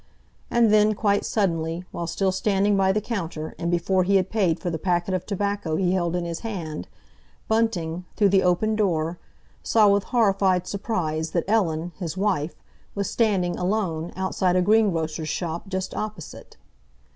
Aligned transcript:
And 0.49 0.73
then, 0.73 0.95
quite 0.95 1.23
suddenly, 1.25 1.85
while 1.91 2.07
still 2.07 2.31
standing 2.31 2.75
by 2.75 2.91
the 2.91 3.01
counter, 3.01 3.53
and 3.59 3.69
before 3.69 4.03
he 4.03 4.15
had 4.15 4.31
paid 4.31 4.59
for 4.59 4.71
the 4.71 4.79
packet 4.79 5.13
of 5.13 5.27
tobacco 5.27 5.75
he 5.75 5.91
held 5.91 6.15
in 6.15 6.25
his 6.25 6.39
hand, 6.39 6.87
Bunting, 7.47 8.05
through 8.15 8.29
the 8.29 8.41
open 8.41 8.75
door, 8.75 9.19
saw 9.61 9.87
with 9.89 10.05
horrified 10.05 10.65
surprise 10.65 11.29
that 11.33 11.45
Ellen, 11.47 11.91
his 11.99 12.17
wife, 12.17 12.55
was 12.95 13.11
standing, 13.11 13.59
alone, 13.59 14.11
outside 14.15 14.55
a 14.55 14.61
greengrocer's 14.63 15.29
shop 15.29 15.67
just 15.67 15.93
opposite. 15.93 16.57